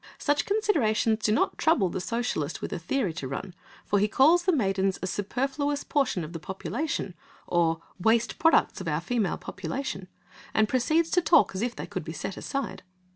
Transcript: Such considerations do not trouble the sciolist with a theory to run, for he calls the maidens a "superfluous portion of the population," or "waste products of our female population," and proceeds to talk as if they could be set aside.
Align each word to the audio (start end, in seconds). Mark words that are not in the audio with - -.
Such 0.17 0.47
considerations 0.47 1.19
do 1.23 1.31
not 1.31 1.59
trouble 1.59 1.89
the 1.89 1.99
sciolist 1.99 2.59
with 2.59 2.73
a 2.73 2.79
theory 2.79 3.13
to 3.13 3.27
run, 3.27 3.53
for 3.85 3.99
he 3.99 4.07
calls 4.07 4.45
the 4.45 4.51
maidens 4.51 4.97
a 5.03 5.05
"superfluous 5.05 5.83
portion 5.83 6.23
of 6.23 6.33
the 6.33 6.39
population," 6.39 7.13
or 7.45 7.83
"waste 7.99 8.39
products 8.39 8.81
of 8.81 8.87
our 8.87 8.99
female 8.99 9.37
population," 9.37 10.07
and 10.55 10.67
proceeds 10.67 11.11
to 11.11 11.21
talk 11.21 11.53
as 11.53 11.61
if 11.61 11.75
they 11.75 11.85
could 11.85 12.03
be 12.03 12.13
set 12.13 12.35
aside. 12.35 12.81